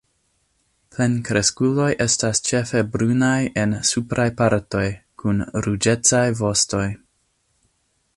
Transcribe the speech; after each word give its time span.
Plenkreskuloj 0.95 1.89
estas 2.05 2.41
ĉefe 2.47 2.81
brunaj 2.95 3.37
en 3.65 3.75
supraj 3.91 4.27
partoj, 4.41 4.85
kun 5.25 5.45
ruĝecaj 5.67 6.23
vostoj. 6.41 6.85